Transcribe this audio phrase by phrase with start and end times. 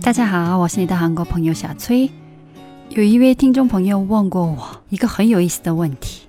[0.00, 2.10] 大家好，我是你的韩国朋友小崔。
[2.90, 6.22] 有一位听众朋友问过我一个很有意思的问题：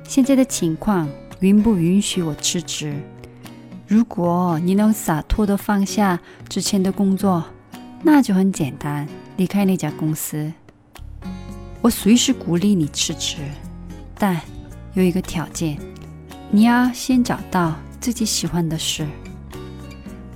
[0.05, 1.09] 现在的情况
[1.41, 2.95] 允不允许我辞职？
[3.89, 7.45] 如果你能洒脱的放下之前的工作，
[8.05, 10.53] 那就很简单，离开那家公司。
[11.81, 13.39] 我随时鼓励你辞职，
[14.17, 14.41] 但
[14.95, 15.77] 有一个条件，
[16.53, 19.05] 你要先找到自己喜欢的事。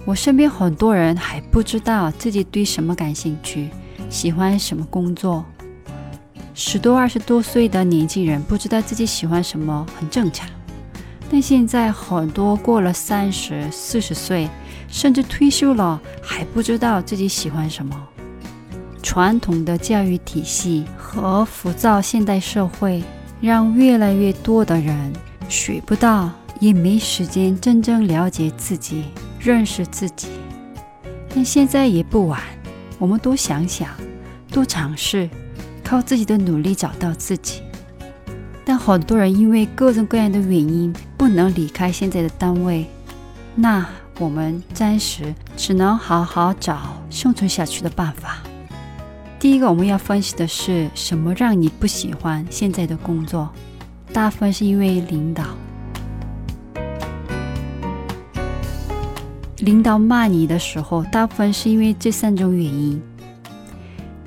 [0.04, 3.68] 我身边很多人还不知道自己对什么感兴趣。
[4.10, 5.44] 喜欢什么工作？
[6.52, 10.50] 十多、二十多岁的年轻人不知道自己喜欢什么，很正常。
[11.30, 14.48] 但现在很多过了三十、四十岁，
[14.88, 17.96] 甚至退休了，还不知道自己喜欢什么。
[19.00, 23.02] 传统的教育体系和浮躁现代社会，
[23.40, 25.12] 让越来越多的人
[25.48, 29.04] 学不到，也没时间真正了解自己、
[29.38, 30.28] 认识自己。
[31.32, 32.42] 但现在也不晚。
[33.00, 33.88] 我们多想想，
[34.52, 35.26] 多尝试，
[35.82, 37.62] 靠自己的努力找到自己。
[38.62, 42.86] 但很多人因为各种各样的原因不能离开现在的单位，
[43.54, 48.36] 那我们暂时只能好好找生存下去的办法。
[49.38, 53.48] 第一个我们要分析的是什么让你不喜欢现在的工作？
[54.12, 55.44] 大部分是因为领导。
[59.60, 63.00] 领导骂你的时候，大部分是因为这三种原因：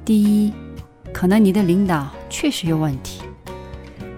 [0.06, 0.54] 第一，
[1.12, 3.24] 可能你的领导确实有问题。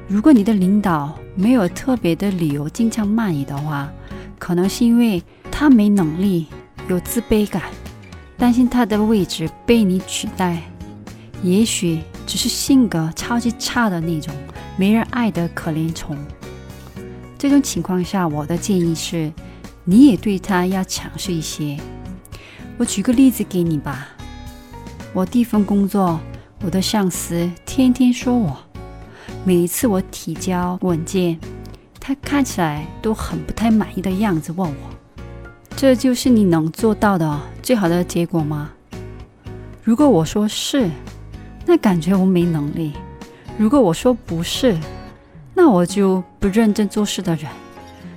[0.10, 3.90] 如果你的领导没有特别的理由经常骂你的话，
[4.38, 6.48] 可能是因为他没能力，
[6.90, 7.64] 有自卑感，
[8.38, 10.62] 担心他的位置被你取代。
[11.42, 14.36] 也许只是性格超级差的那种，
[14.76, 16.18] 没人爱的可怜虫。
[17.38, 19.32] 这种情况下，我的建议是。
[19.86, 21.78] 你也对他要强势一些。
[22.78, 24.10] 我举个例子给你吧。
[25.14, 26.20] 我第一份工作，
[26.62, 28.58] 我的上司天天说我，
[29.46, 31.40] 每一次我提交文件，
[32.00, 35.24] 他看起来都很不太满意的样子，问我
[35.78, 38.72] ：“这就是你能做到的最好的结果吗？”
[39.84, 40.90] 如果我说是，
[41.66, 42.92] 那感觉我没能力；
[43.58, 44.76] 如果我说不是，
[45.54, 47.50] 那我就不认真做事的人。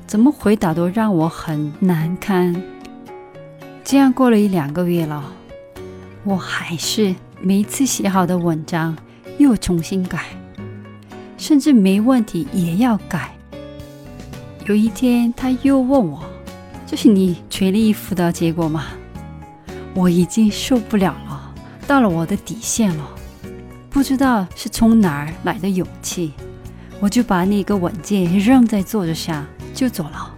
[0.09, 2.57] 怎么回答都让我很难堪。
[3.85, 5.23] 这样过了一两个月了，
[6.25, 8.97] 我还是每次写好的文章
[9.37, 10.25] 又重新改，
[11.37, 13.37] 甚至没问题也要改。
[14.65, 16.25] 有一天他又问我
[16.89, 18.87] ：“这是你全力以赴的结果吗？”
[19.93, 21.55] 我已经受不了了，
[21.87, 23.11] 到了我的底线了。
[23.91, 26.33] 不知道是从哪儿来的勇气，
[26.99, 29.47] 我就把那个文件扔在桌子上。
[29.79, 30.35] 就走了，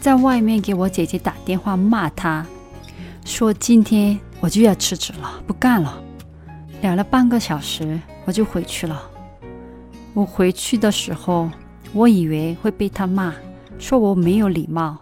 [0.00, 2.46] 在外面给我姐姐打电话骂她，
[3.24, 6.00] 说今天我就要辞职了，不干了。
[6.80, 9.02] 聊了半个小时，我就回去了。
[10.14, 11.50] 我回去的时候，
[11.92, 13.34] 我以为会被他骂，
[13.80, 14.96] 说我没有礼貌，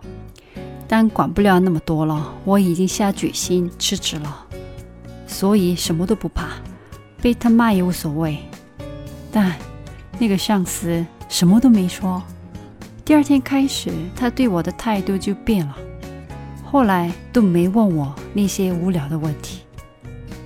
[0.89, 2.33] 但管不了那么多了。
[2.47, 4.47] 我已经下决心辞职了，
[5.27, 6.49] 所以什么都不怕，
[7.21, 8.39] 被他骂也无所谓。
[9.31, 9.55] 但
[10.19, 12.23] 那个上司什么都没说。
[13.11, 15.77] 第二天开始，他对我的态度就变了。
[16.65, 19.63] 后来都没问我那些无聊的问题，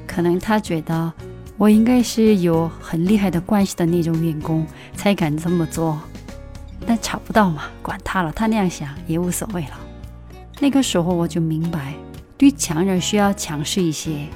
[0.07, 1.13] 可能他觉得
[1.59, 4.67] 我应该是有很厉害的关系的那种员工
[4.97, 6.01] 才敢这么做。
[6.87, 9.79] 但查不到嘛，管他了，他那样想也无所谓了。
[10.59, 11.93] 那个时候我就明白，
[12.39, 14.27] 对强人需要强势一些。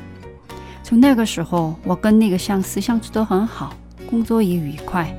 [0.83, 3.73] 从那个时候，我跟那个上司相处得很好，
[4.07, 5.11] 工作也愉快。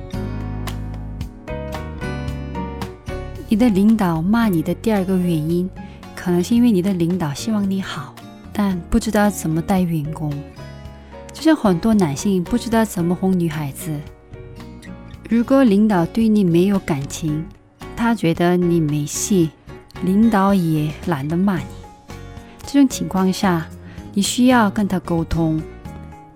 [3.50, 5.68] 你的领导骂你的第二个原因，
[6.14, 8.14] 可能是因为你的领导希望你好，
[8.52, 10.32] 但不知道怎么带员工。
[11.32, 13.90] 就像很多男性不知道怎么哄女孩子。
[15.28, 17.44] 如果领导对你没有感情，
[17.96, 19.50] 他觉得你没戏，
[20.04, 21.64] 领导也懒得骂你。
[22.64, 23.66] 这种情况下，
[24.14, 25.60] 你需要跟他沟通，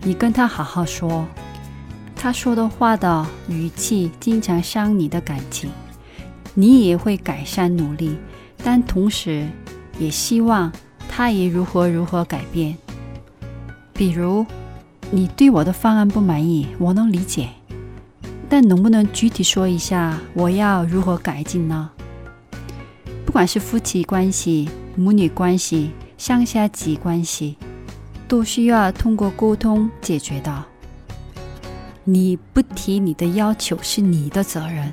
[0.03, 1.25] 你跟他好好说，
[2.17, 5.71] 他说的话的语气经常伤你的感情。
[6.55, 8.17] 你也会改善努力，
[8.63, 9.49] 但同时
[9.99, 10.73] 也希望
[11.09, 12.77] 他也如何如何改变。
[13.93, 14.47] 比如，
[15.11, 17.49] 你对我的方案不满意，我能理解，
[18.49, 21.91] 但能不能具体说一下我要如何改进呢？
[23.27, 27.57] 不管是夫妻关系、母女关系、上下级关系，
[28.29, 30.65] 都需要通过沟通解决的。
[32.05, 34.93] 你不提你的要求是你的责任，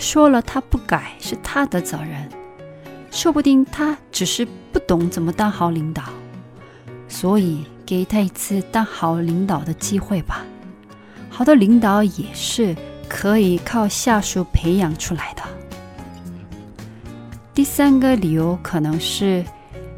[0.00, 2.28] 说了他不改是他的责任，
[3.12, 6.02] 说不定他只是不懂怎么当好领导，
[7.06, 7.64] 所以。
[7.90, 10.44] 给他一次当好领导的机会吧。
[11.28, 12.76] 好的领导也是
[13.08, 15.42] 可以靠下属培养出来的。
[17.52, 19.44] 第三个理由可能是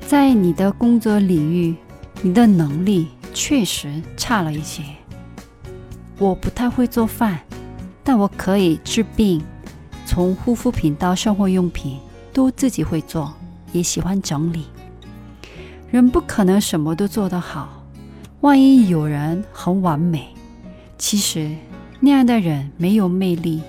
[0.06, 1.76] 在你的工作领域，
[2.22, 4.82] 你的能力确实差了一些。
[6.18, 7.40] 我不太会做饭，
[8.02, 9.44] 但我可以治病，
[10.12, 11.98] 从护肤品到生活用品
[12.34, 13.32] 都自己会做，
[13.72, 14.66] 也喜欢整理。
[15.90, 17.82] 人不可能什么都做得好。
[18.42, 20.28] 万一有人很完美，
[20.98, 21.56] 其实
[21.98, 23.62] 那样的人没有魅力。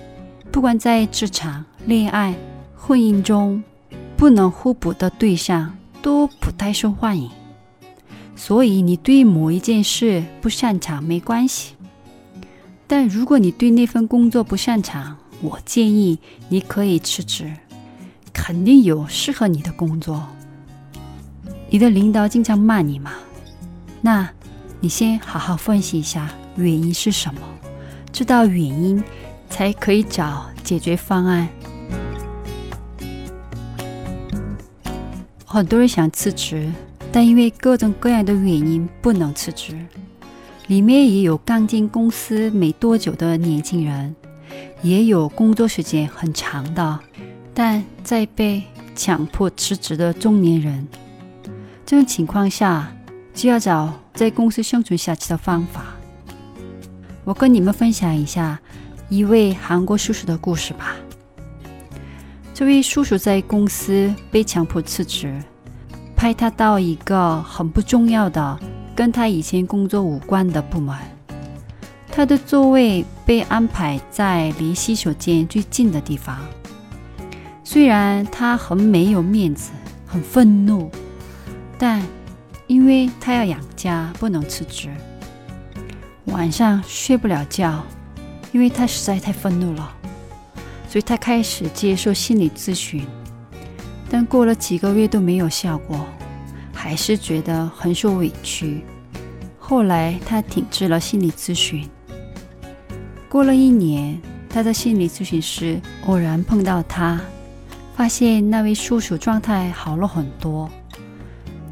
[0.52, 2.34] 不管在职场、恋爱、
[2.76, 3.64] 婚姻中，
[4.14, 7.30] 不能互补的对象都不太受欢迎。
[8.36, 11.72] 所以你对某一件事不擅长没关系，
[12.86, 16.18] 但如果你对那份工作不擅长，我建议
[16.48, 17.52] 你可以辞职。
[18.32, 20.26] 肯定有适合你的工作。
[21.70, 23.12] 你的领导经常骂你吗？
[24.00, 24.28] 那。
[24.80, 27.40] 你先好好分析一下原因是什么，
[28.12, 29.02] 知道原因
[29.48, 31.48] 才可以找解决方案。
[35.46, 36.70] 很多人想辞职，
[37.10, 39.74] 但因为各种各样的原因不能辞职。
[40.66, 44.14] 里面也有刚进公司没多久的年轻人，
[44.82, 47.00] 也有工作时间很长的，
[47.52, 48.62] 但在被
[48.94, 50.86] 强迫辞职的中年人。
[51.86, 52.92] 这种情况下，
[53.34, 53.92] 就要找。
[54.14, 55.86] 在公司生存下去的方法，
[57.24, 58.56] 我跟你们分享一下
[59.08, 60.94] 一位韩国叔叔的故事吧。
[62.54, 65.34] 这位叔叔在公司被强迫辞职，
[66.14, 68.56] 派他到一个很不重要的、
[68.94, 70.96] 跟他以前工作无关的部门。
[72.16, 76.38] 他的座位被安排在离洗手间最近的地方。
[77.64, 79.72] 虽然他很没有面子，
[80.06, 80.90] 很愤怒，
[81.76, 82.00] 但。
[82.66, 84.88] 因为他要养家，不能辞职。
[86.24, 87.84] 晚上睡不了觉，
[88.52, 89.94] 因为他实在太愤怒了，
[90.88, 93.06] 所以他开始接受心理咨询。
[94.08, 96.06] 但过了几个月都没有效果，
[96.72, 98.82] 还是觉得很受委屈。
[99.58, 101.86] 后来他停止了心理咨询。
[103.34, 104.16] 过了一年，
[104.48, 107.20] 他的心理咨询师偶然碰到他，
[107.96, 110.70] 发现那位叔叔状态好了很多。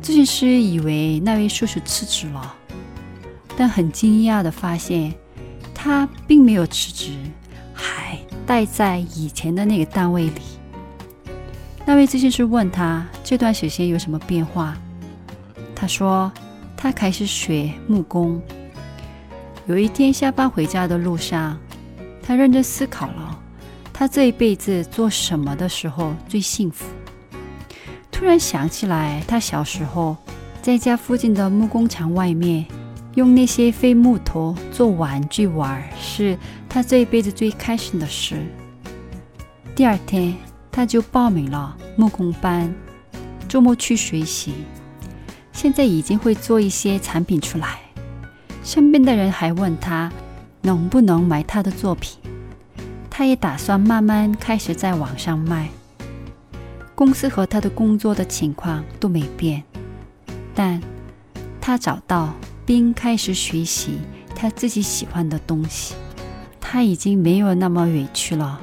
[0.03, 2.53] 咨询师以为那位叔叔辞职了，
[3.57, 5.15] 但很惊讶的发现，
[5.73, 7.13] 他并没有辞职，
[7.73, 10.43] 还待在以前的那个单位里。
[11.87, 14.77] 那位咨询师问他这段时间有什么变化，
[15.77, 16.33] 他说
[16.77, 18.43] 他开始学木工。
[19.73, 21.59] 有一天下班回家的路上，
[22.23, 23.43] 他认真思考了
[23.91, 26.85] 他这一辈子做什么的时候最幸福。
[28.11, 30.15] 突然想起来，他小时候
[30.61, 32.67] 在家附近的木工厂外面，
[33.15, 36.37] 用那些废木头做玩具玩，是
[36.69, 38.45] 他这一辈子最开心的事。
[39.75, 40.37] 第二天，
[40.71, 42.71] 他就报名了木工班，
[43.49, 44.53] 周末去学习。
[45.51, 47.81] 现在已经会做一些产品出来，
[48.63, 50.11] 身边的人还问他
[50.61, 52.19] 能不能买他的作品。
[53.11, 55.69] 他也打算慢慢开始在网上卖。
[56.95, 59.63] 公司和他的工作的情况都没变，
[60.55, 60.81] 但
[61.61, 62.33] 他找到
[62.65, 63.99] 并开始学习
[64.35, 65.95] 他自己喜欢的东西，
[66.61, 68.61] 他已经没有那么委屈了。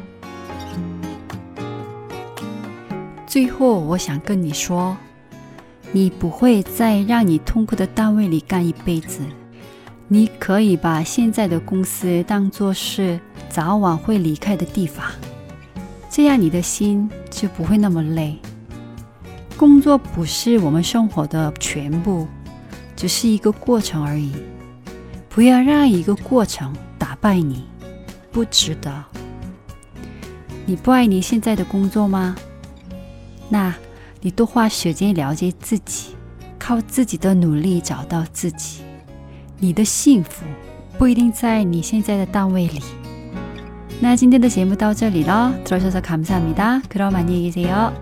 [3.27, 4.97] 最后，我想跟你说，
[5.91, 9.19] 你不会在让你痛苦的单位里干一辈子，
[10.11, 15.05] 你可以把现在的公司当做是早晚会离开的地方。
[16.09, 18.35] 这样你的心就不会那么累。
[19.55, 22.27] 工作不是我们生活的全部，
[22.95, 24.31] 只是一个过程而已。
[25.29, 27.65] 不要让一个过程打败你，
[28.31, 28.91] 不值得。
[30.65, 32.35] 你不爱你现在的工作吗？
[33.47, 33.75] 那
[34.21, 36.15] 你多花时间了解自己，
[36.57, 38.81] 靠自己的努力找到自己。
[39.58, 40.44] 你的幸福
[40.98, 42.80] 不一定在你现在的单位里。
[44.00, 47.92] 那今天的节目到这里了，들어주셔서감사합니다그럼안녕히계세요